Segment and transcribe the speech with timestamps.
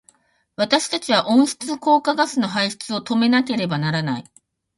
[0.55, 4.23] 私たちは温室効果ガスの排出を止めなければならない。